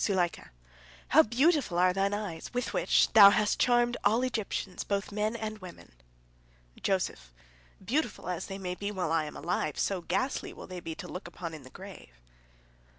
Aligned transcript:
Zuleika: 0.00 0.50
"How 1.08 1.22
beautiful 1.22 1.78
are 1.78 1.92
thine 1.92 2.14
eyes, 2.14 2.54
with 2.54 2.72
which 2.72 3.12
thou 3.12 3.28
hast 3.28 3.60
charmed 3.60 3.98
all 4.02 4.22
Egyptians, 4.22 4.82
both 4.82 5.12
men 5.12 5.36
and 5.36 5.58
women!" 5.58 5.92
Joseph: 6.82 7.34
"Beautiful 7.84 8.30
as 8.30 8.46
they 8.46 8.56
may 8.56 8.74
be 8.74 8.90
while 8.90 9.12
I 9.12 9.26
am 9.26 9.36
alive, 9.36 9.78
so 9.78 10.00
ghastly 10.00 10.52
they 10.52 10.54
will 10.54 10.80
be 10.80 10.94
to 10.94 11.06
look 11.06 11.28
upon 11.28 11.52
in 11.52 11.64
the 11.64 11.68
grave." 11.68 12.18